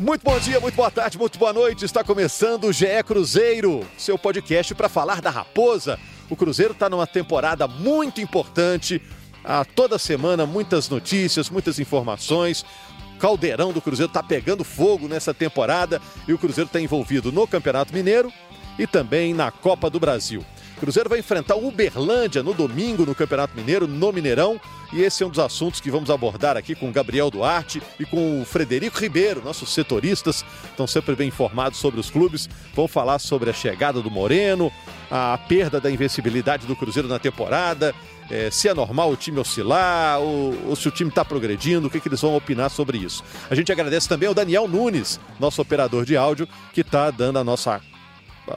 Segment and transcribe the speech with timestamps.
[0.00, 1.84] Muito bom dia, muito boa tarde, muito boa noite.
[1.84, 5.98] Está começando o GE Cruzeiro, seu podcast para falar da Raposa.
[6.30, 9.02] O Cruzeiro está numa temporada muito importante.
[9.44, 12.64] A toda semana, muitas notícias, muitas informações.
[13.14, 17.46] O caldeirão do Cruzeiro está pegando fogo nessa temporada e o Cruzeiro está envolvido no
[17.46, 18.32] Campeonato Mineiro
[18.78, 20.42] e também na Copa do Brasil.
[20.80, 24.58] Cruzeiro vai enfrentar o Uberlândia no domingo no Campeonato Mineiro, no Mineirão.
[24.92, 28.06] E esse é um dos assuntos que vamos abordar aqui com o Gabriel Duarte e
[28.06, 32.48] com o Frederico Ribeiro, nossos setoristas, estão sempre bem informados sobre os clubes.
[32.74, 34.72] Vão falar sobre a chegada do Moreno,
[35.10, 37.94] a perda da invencibilidade do Cruzeiro na temporada,
[38.30, 41.90] é, se é normal o time oscilar, ou, ou se o time está progredindo, o
[41.90, 43.22] que, que eles vão opinar sobre isso.
[43.50, 47.44] A gente agradece também ao Daniel Nunes, nosso operador de áudio, que está dando a
[47.44, 47.80] nossa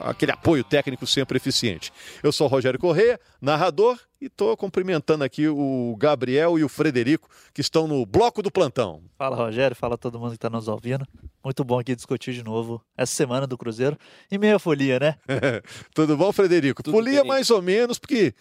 [0.02, 1.92] aquele apoio técnico sempre eficiente.
[2.22, 7.28] Eu sou o Rogério Corrêa, narrador, e estou cumprimentando aqui o Gabriel e o Frederico,
[7.52, 9.02] que estão no bloco do plantão.
[9.18, 11.06] Fala, Rogério, fala todo mundo que está nos ouvindo.
[11.44, 13.98] Muito bom aqui discutir de novo essa semana do Cruzeiro.
[14.30, 15.16] E meia folia, né?
[15.94, 16.82] Tudo bom, Frederico?
[16.82, 17.28] Tudo folia bem.
[17.28, 18.34] mais ou menos, porque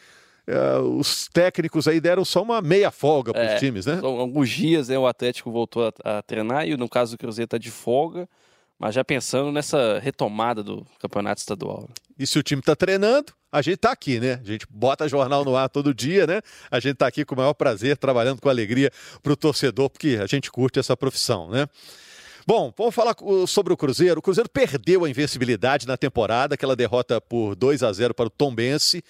[0.48, 4.00] é, os técnicos aí deram só uma meia folga para os é, times, né?
[4.00, 7.46] São alguns dias né, o Atlético voltou a, a treinar e no caso do Cruzeiro
[7.46, 8.28] está de folga
[8.80, 11.82] mas já pensando nessa retomada do campeonato estadual.
[11.88, 11.96] Né?
[12.20, 14.40] E se o time está treinando, a gente está aqui, né?
[14.44, 16.42] A gente bota jornal no ar todo dia, né?
[16.70, 20.20] A gente está aqui com o maior prazer, trabalhando com alegria para o torcedor, porque
[20.22, 21.68] a gente curte essa profissão, né?
[22.46, 23.16] Bom, vamos falar
[23.48, 24.20] sobre o Cruzeiro.
[24.20, 28.30] O Cruzeiro perdeu a invencibilidade na temporada, aquela derrota por 2 a 0 para o
[28.30, 29.02] Tombense.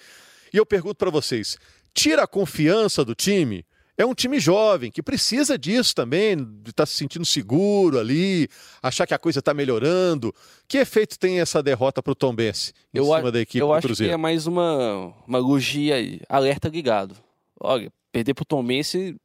[0.52, 1.58] E eu pergunto para vocês:
[1.92, 6.82] tira a confiança do time é um time jovem que precisa disso também, de estar
[6.82, 8.48] tá se sentindo seguro ali,
[8.82, 10.34] achar que a coisa está melhorando.
[10.66, 13.68] Que efeito tem essa derrota para o Tom Bense em eu cima da equipe eu
[13.68, 13.88] do Cruzeiro?
[13.88, 15.96] Eu acho que é mais uma, uma logia
[16.28, 17.16] alerta ligado.
[17.60, 19.16] Olha, perder para o Tom Bense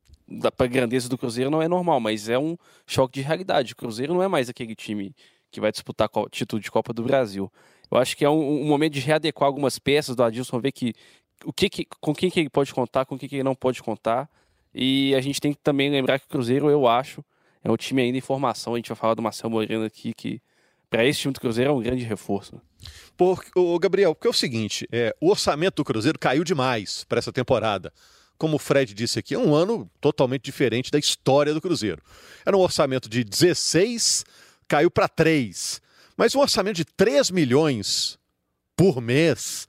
[0.55, 3.73] para a grandeza do Cruzeiro não é normal, mas é um choque de realidade.
[3.73, 5.15] O Cruzeiro não é mais aquele time
[5.51, 7.51] que vai disputar o título de Copa do Brasil.
[7.89, 10.93] Eu acho que é um, um momento de readequar algumas peças do Adilson, ver que,
[11.43, 13.81] o que, que com quem que ele pode contar, com quem que ele não pode
[13.81, 14.29] contar
[14.73, 17.23] e a gente tem que também lembrar que o Cruzeiro, eu acho,
[17.63, 18.73] é um time ainda em formação.
[18.73, 20.41] A gente vai falar do Marcelo Moreno aqui, que
[20.89, 22.61] para esse time do Cruzeiro é um grande reforço.
[23.17, 27.19] Por, o Gabriel, porque é o seguinte: é, o orçamento do Cruzeiro caiu demais para
[27.19, 27.91] essa temporada.
[28.37, 32.01] Como o Fred disse aqui, é um ano totalmente diferente da história do Cruzeiro.
[32.45, 34.23] Era um orçamento de 16,
[34.65, 35.81] caiu para 3.
[36.15, 38.17] Mas um orçamento de 3 milhões
[38.77, 39.67] por mês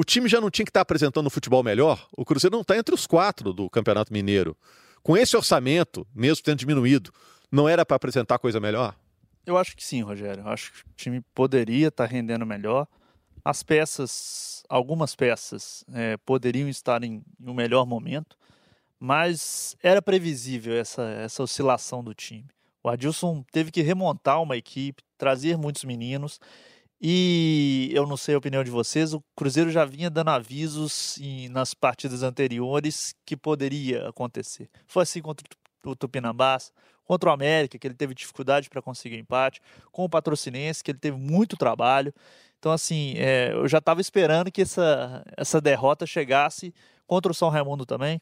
[0.00, 2.08] o time já não tinha que estar apresentando um futebol melhor?
[2.16, 4.56] O Cruzeiro não está entre os quatro do Campeonato Mineiro.
[5.02, 7.12] Com esse orçamento, mesmo tendo diminuído,
[7.52, 8.96] não era para apresentar coisa melhor?
[9.44, 10.42] Eu acho que sim, Rogério.
[10.42, 12.88] Eu acho que o time poderia estar tá rendendo melhor.
[13.44, 18.38] As peças, algumas peças, é, poderiam estar em, em um melhor momento,
[18.98, 22.48] mas era previsível essa, essa oscilação do time.
[22.82, 26.40] O Adilson teve que remontar uma equipe, trazer muitos meninos
[27.00, 31.48] e eu não sei a opinião de vocês, o Cruzeiro já vinha dando avisos em,
[31.48, 34.68] nas partidas anteriores que poderia acontecer.
[34.86, 35.46] Foi assim contra
[35.84, 36.72] o Tupinambás,
[37.04, 40.98] contra o América, que ele teve dificuldade para conseguir empate, com o Patrocinense, que ele
[40.98, 42.12] teve muito trabalho.
[42.58, 46.74] Então, assim, é, eu já estava esperando que essa, essa derrota chegasse
[47.06, 48.20] contra o São Raimundo também,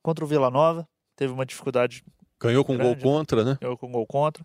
[0.00, 2.04] contra o Vila Nova, teve uma dificuldade.
[2.40, 3.58] Ganhou com grande, gol contra, né?
[3.60, 4.44] Ganhou com gol contra.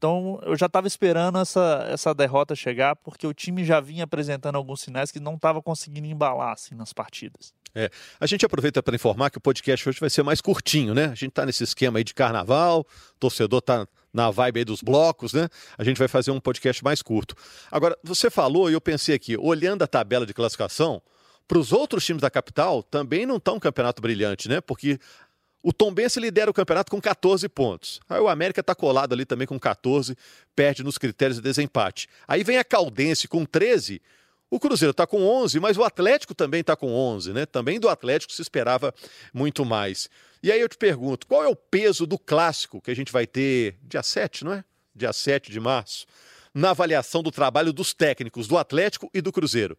[0.00, 4.56] Então eu já estava esperando essa, essa derrota chegar, porque o time já vinha apresentando
[4.56, 7.52] alguns sinais que não estava conseguindo embalar assim, nas partidas.
[7.74, 11.04] É, a gente aproveita para informar que o podcast hoje vai ser mais curtinho, né?
[11.04, 12.86] A gente está nesse esquema aí de carnaval,
[13.18, 15.48] torcedor está na vibe aí dos blocos, né?
[15.76, 17.34] A gente vai fazer um podcast mais curto.
[17.70, 21.02] Agora, você falou e eu pensei aqui, olhando a tabela de classificação,
[21.46, 24.62] para os outros times da capital também não está um campeonato brilhante, né?
[24.62, 24.98] Porque
[25.62, 28.00] o Tombense lidera o campeonato com 14 pontos.
[28.08, 30.16] Aí o América está colado ali também com 14,
[30.56, 32.08] perde nos critérios de desempate.
[32.26, 34.00] Aí vem a Caldense com 13.
[34.50, 37.46] O Cruzeiro está com 11, mas o Atlético também está com 11, né?
[37.46, 38.92] Também do Atlético se esperava
[39.32, 40.08] muito mais.
[40.42, 43.26] E aí eu te pergunto, qual é o peso do clássico que a gente vai
[43.26, 44.64] ter dia 7, não é?
[44.94, 46.06] Dia 7 de março,
[46.52, 49.78] na avaliação do trabalho dos técnicos do Atlético e do Cruzeiro.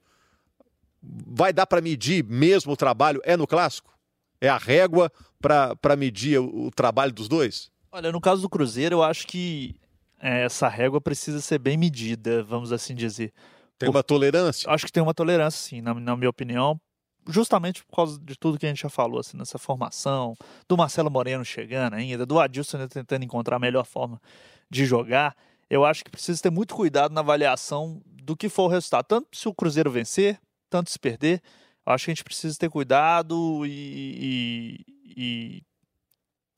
[1.01, 3.91] Vai dar para medir mesmo o trabalho é no clássico?
[4.39, 5.11] É a régua
[5.41, 7.71] para medir o, o, trabalho dos dois?
[7.91, 9.75] Olha, no caso do Cruzeiro, eu acho que
[10.19, 13.33] é, essa régua precisa ser bem medida, vamos assim dizer.
[13.77, 14.69] Tem uma tolerância?
[14.71, 16.79] Acho que tem uma tolerância, sim, na, na minha opinião.
[17.27, 20.35] Justamente por causa de tudo que a gente já falou, assim, nessa formação,
[20.67, 24.21] do Marcelo Moreno chegando ainda, do Adilson ainda tentando encontrar a melhor forma
[24.69, 25.35] de jogar.
[25.69, 29.05] Eu acho que precisa ter muito cuidado na avaliação do que for o resultado.
[29.05, 30.39] Tanto se o Cruzeiro vencer,
[30.69, 31.41] tanto se perder
[31.85, 35.63] acho que a gente precisa ter cuidado e, e, e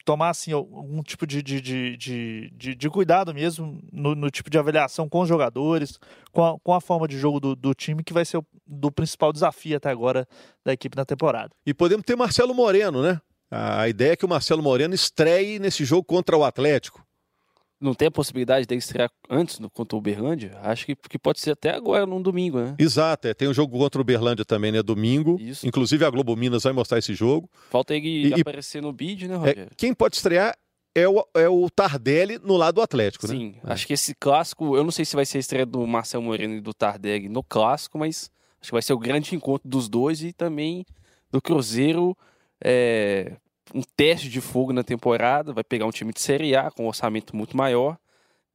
[0.05, 4.57] tomar assim, algum tipo de, de, de, de, de cuidado mesmo no, no, tipo de
[4.57, 5.97] avaliação com os jogadores,
[6.31, 8.91] com a, com a forma de jogo do, do time, que vai ser o do
[8.91, 10.27] principal desafio até agora
[10.65, 11.51] da equipe na temporada.
[11.65, 13.19] E podemos ter Marcelo Moreno, né?
[13.50, 17.02] A ideia é que o Marcelo Moreno estreie nesse jogo contra o Atlético.
[17.83, 20.57] Não tem a possibilidade de estrear antes no, contra o Uberlândia?
[20.63, 22.75] Acho que, que pode ser até agora, num domingo, né?
[22.80, 23.33] Exato, é.
[23.33, 24.81] tem um jogo contra o Uberlândia também, né?
[24.81, 25.38] Domingo.
[25.39, 25.68] Isso.
[25.68, 27.50] Inclusive a Globo Minas vai mostrar esse jogo.
[27.69, 29.63] Falta ele e, aparecer no bid, né, Rogério?
[29.63, 30.57] É, quem pode estrear
[30.95, 33.39] é o, é o Tardelli no lado do Atlético, Sim, né?
[33.39, 33.74] Sim, é.
[33.74, 36.56] acho que esse clássico, eu não sei se vai ser a estreia do Marcelo Moreno
[36.56, 38.31] e do Tardelli no clássico, mas
[38.62, 40.86] acho que vai ser o grande encontro dos dois e também
[41.29, 42.15] do Cruzeiro.
[42.63, 43.36] É,
[43.74, 46.88] um teste de fogo na temporada, vai pegar um time de Série A com um
[46.88, 47.98] orçamento muito maior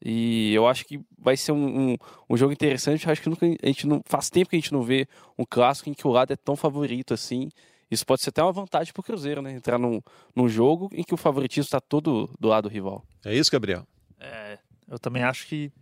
[0.05, 1.97] e eu acho que vai ser um, um,
[2.31, 3.07] um jogo interessante.
[3.07, 5.45] Eu acho que nunca, a gente não faz tempo que a gente não vê um
[5.45, 7.49] clássico em que o lado é tão favorito assim.
[7.91, 9.53] Isso pode ser até uma vantagem para o Cruzeiro, né?
[9.53, 10.01] Entrar num,
[10.37, 13.03] num jogo em que o favoritismo está todo do lado do rival.
[13.25, 13.87] É isso, Gabriel?
[14.21, 14.59] É,
[14.89, 15.73] eu também acho que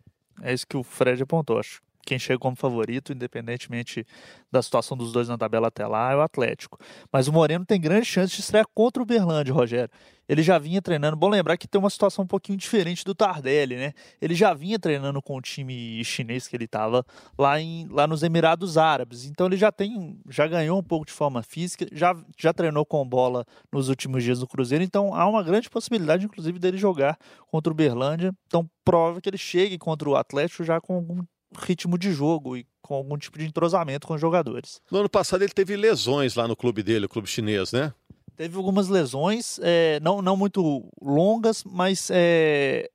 [0.40, 1.58] é isso que o Fred apontou.
[1.58, 4.06] Acho quem chega como favorito, independentemente
[4.50, 6.78] da situação dos dois na tabela até lá, é o Atlético.
[7.12, 9.90] Mas o Moreno tem grande chance de estrear contra o Berlândia, Rogério.
[10.28, 11.16] Ele já vinha treinando.
[11.16, 13.92] Bom lembrar que tem uma situação um pouquinho diferente do Tardelli, né?
[14.20, 17.04] Ele já vinha treinando com o time chinês que ele estava
[17.38, 19.24] lá, em, lá nos Emirados Árabes.
[19.24, 23.06] Então ele já tem, já ganhou um pouco de forma física, já, já treinou com
[23.06, 24.82] bola nos últimos dias do Cruzeiro.
[24.82, 27.16] Então há uma grande possibilidade, inclusive, dele jogar
[27.46, 28.34] contra o Berlândia.
[28.46, 31.22] Então prova que ele chegue contra o Atlético já com algum
[31.58, 34.80] ritmo de jogo e com algum tipo de entrosamento com os jogadores.
[34.90, 37.92] No ano passado ele teve lesões lá no clube dele, o clube chinês, né?
[38.36, 42.90] Teve algumas lesões, é, não, não muito longas, mas é,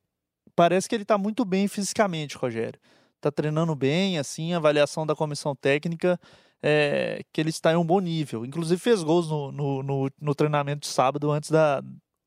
[0.54, 2.78] parece que ele está muito bem fisicamente, Rogério.
[3.16, 6.18] Está treinando bem, assim, a avaliação da comissão técnica
[6.62, 8.44] é que ele está em um bom nível.
[8.44, 11.82] Inclusive fez gols no, no, no, no treinamento de sábado antes da,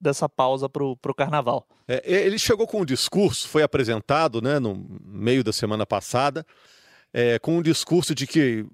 [0.05, 1.67] dessa pausa para o carnaval.
[1.87, 6.45] É, ele chegou com um discurso, foi apresentado né, no meio da semana passada,
[7.13, 8.65] é, com um discurso de que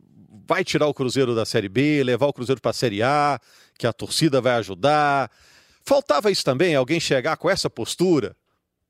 [0.47, 3.39] vai tirar o Cruzeiro da Série B, levar o Cruzeiro para a Série A,
[3.77, 5.31] que a torcida vai ajudar.
[5.83, 8.35] Faltava isso também, alguém chegar com essa postura,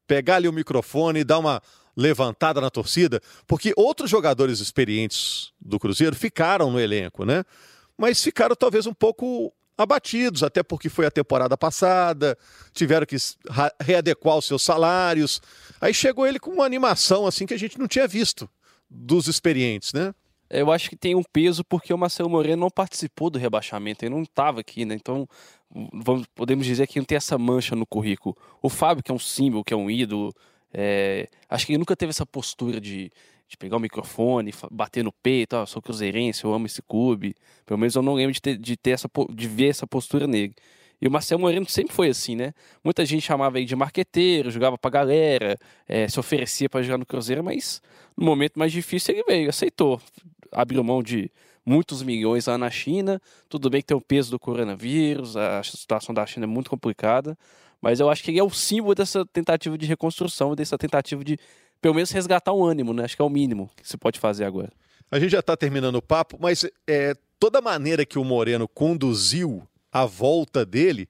[0.07, 1.61] pegar ali o microfone e dar uma
[1.95, 7.43] levantada na torcida, porque outros jogadores experientes do Cruzeiro ficaram no elenco, né?
[7.97, 12.37] Mas ficaram talvez um pouco abatidos, até porque foi a temporada passada,
[12.73, 13.15] tiveram que
[13.81, 15.41] readequar os seus salários.
[15.79, 18.49] Aí chegou ele com uma animação assim que a gente não tinha visto
[18.89, 20.13] dos experientes, né?
[20.49, 24.13] Eu acho que tem um peso porque o Marcelo Moreno não participou do rebaixamento, ele
[24.13, 24.95] não estava aqui, né?
[24.95, 25.25] Então,
[25.93, 28.35] vamos, podemos dizer que não tem essa mancha no currículo.
[28.61, 30.33] O Fábio, que é um símbolo, que é um ídolo,
[30.73, 33.09] é, acho que ele nunca teve essa postura de,
[33.51, 37.35] de pegar o microfone, bater no peito, ah, sou cruzeirense, eu amo esse clube.
[37.65, 40.55] Pelo menos eu não lembro de ter, de ter essa, de ver essa postura nele.
[41.01, 42.53] E o Marcelo Moreno sempre foi assim, né?
[42.81, 47.05] Muita gente chamava ele de marqueteiro, jogava pra galera, é, se oferecia para jogar no
[47.05, 47.81] Cruzeiro, mas
[48.15, 49.99] no momento mais difícil ele veio, aceitou.
[50.49, 51.29] Abriu mão de
[51.65, 53.21] muitos milhões lá na China.
[53.49, 57.37] Tudo bem que tem o peso do coronavírus, a situação da China é muito complicada,
[57.81, 61.37] mas eu acho que ele é o símbolo dessa tentativa de reconstrução, dessa tentativa de
[61.81, 63.03] pelo menos resgatar o ânimo, né?
[63.03, 64.71] Acho que é o mínimo que se pode fazer agora.
[65.09, 69.67] A gente já está terminando o papo, mas é, toda maneira que o Moreno conduziu
[69.91, 71.09] a volta dele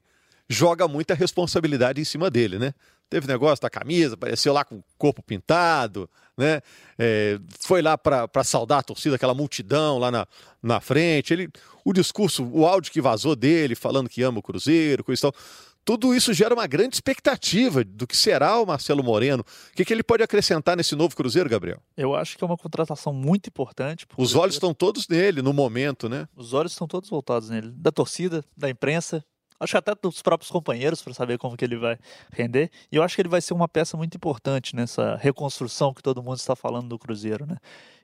[0.50, 2.74] joga muita responsabilidade em cima dele, né?
[3.10, 6.62] Teve negócio da camisa, apareceu lá com o corpo pintado, né?
[6.98, 10.28] É, foi lá para saudar a torcida, aquela multidão lá na,
[10.64, 11.34] na frente.
[11.34, 11.50] Ele,
[11.84, 15.36] o discurso, o áudio que vazou dele, falando que ama o Cruzeiro, coisa e tal
[15.84, 19.44] tudo isso gera uma grande expectativa do que será o Marcelo Moreno.
[19.44, 21.82] O que, que ele pode acrescentar nesse novo Cruzeiro, Gabriel?
[21.98, 24.06] Eu acho que é uma contratação muito importante.
[24.18, 26.28] Os olhos estão todos nele no momento, né?
[26.36, 27.72] Os olhos estão todos voltados nele.
[27.72, 29.24] Da torcida, da imprensa,
[29.60, 31.98] acho que até dos próprios companheiros para saber como que ele vai
[32.32, 32.70] render.
[32.92, 36.22] E eu acho que ele vai ser uma peça muito importante nessa reconstrução que todo
[36.22, 37.58] mundo está falando do Cruzeiro, né?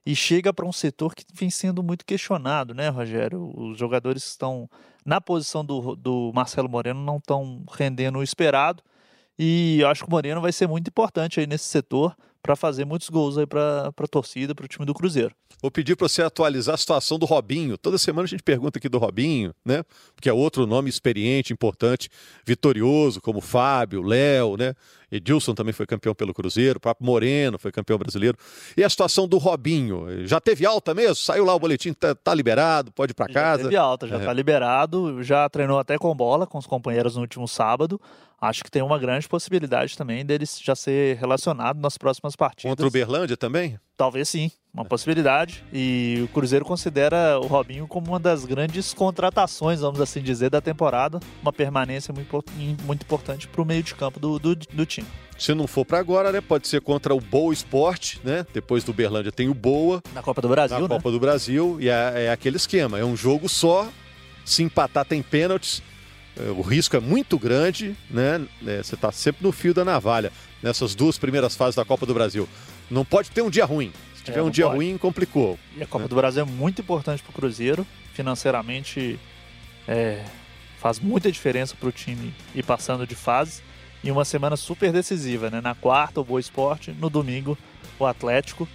[0.05, 3.51] E chega para um setor que vem sendo muito questionado, né, Rogério?
[3.55, 4.69] Os jogadores estão
[5.07, 8.83] na posição do, do Marcelo Moreno não estão rendendo o esperado.
[9.39, 12.83] E eu acho que o Moreno vai ser muito importante aí nesse setor para fazer
[12.85, 15.33] muitos gols aí para a torcida, para o time do Cruzeiro.
[15.61, 17.77] Vou pedir para você atualizar a situação do Robinho.
[17.77, 19.83] Toda semana a gente pergunta aqui do Robinho, né?
[20.13, 22.09] Porque é outro nome experiente, importante,
[22.45, 24.75] vitorioso, como Fábio, Léo, né?
[25.11, 28.37] Edilson também foi campeão pelo Cruzeiro, o próprio Moreno foi campeão brasileiro.
[28.75, 30.27] E a situação do Robinho?
[30.27, 31.15] Já teve alta mesmo?
[31.15, 33.63] Saiu lá o boletim, tá, tá liberado, pode ir para casa?
[33.63, 34.25] Já teve alta, já é.
[34.25, 37.99] tá liberado, já treinou até com bola com os companheiros no último sábado.
[38.39, 42.69] Acho que tem uma grande possibilidade também dele já ser relacionado nas próximas partidas.
[42.69, 43.79] Contra o Berlândia também?
[43.97, 45.63] Talvez sim, uma possibilidade.
[45.73, 50.61] E o Cruzeiro considera o Robinho como uma das grandes contratações, vamos assim dizer, da
[50.61, 51.19] temporada.
[51.41, 52.45] Uma permanência muito,
[52.85, 55.07] muito importante para o meio de campo do, do, do time.
[55.35, 56.41] Se não for para agora, né?
[56.41, 58.45] Pode ser contra o Boa Esporte, né?
[58.53, 59.99] Depois do Berlândia tem o Boa.
[60.13, 60.89] Na Copa do Brasil, Na né?
[60.89, 61.77] Copa do Brasil.
[61.79, 62.99] E é, é aquele esquema.
[62.99, 63.89] É um jogo só.
[64.45, 65.81] Se empatar, tem pênaltis.
[66.37, 68.45] É, o risco é muito grande, né?
[68.65, 72.13] É, você está sempre no fio da navalha nessas duas primeiras fases da Copa do
[72.13, 72.47] Brasil.
[72.89, 73.91] Não pode ter um dia ruim.
[74.15, 74.77] Se tiver é, um dia pode.
[74.77, 75.57] ruim, complicou.
[75.75, 76.07] E a Copa né?
[76.09, 77.85] do Brasil é muito importante para o Cruzeiro.
[78.13, 79.19] Financeiramente,
[79.87, 80.23] é,
[80.79, 83.61] faz muita diferença para o time ir passando de fase.
[84.03, 85.59] E uma semana super decisiva, né?
[85.59, 86.91] Na quarta, o Boa Esporte.
[86.91, 87.57] No domingo,
[87.99, 88.67] o Atlético.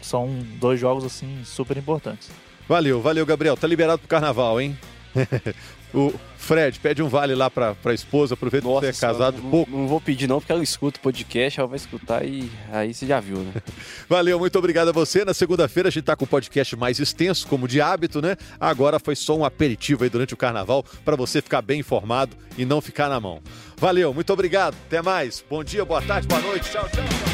[0.00, 2.30] São dois jogos, assim, super importantes.
[2.66, 3.56] Valeu, valeu, Gabriel.
[3.56, 4.76] Tá liberado pro carnaval, hein?
[5.94, 9.40] O Fred, pede um vale lá pra, pra esposa, aproveita Nossa, que você é casado
[9.40, 9.70] não, pouco.
[9.70, 13.06] Não vou pedir não, porque ela escuta o podcast, ela vai escutar e aí você
[13.06, 13.52] já viu, né?
[14.08, 15.24] Valeu, muito obrigado a você.
[15.24, 18.36] Na segunda-feira a gente tá com o podcast mais extenso, como de hábito, né?
[18.58, 22.66] Agora foi só um aperitivo aí durante o carnaval para você ficar bem informado e
[22.66, 23.40] não ficar na mão.
[23.76, 24.74] Valeu, muito obrigado.
[24.86, 25.44] Até mais.
[25.48, 26.70] Bom dia, boa tarde, boa noite.
[26.70, 26.88] tchau.
[26.88, 27.04] tchau.
[27.04, 27.33] tchau.